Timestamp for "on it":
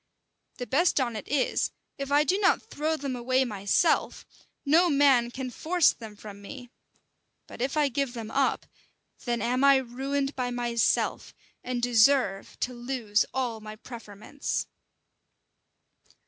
0.99-1.27